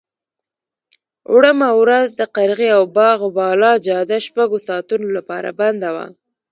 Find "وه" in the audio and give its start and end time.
5.95-6.05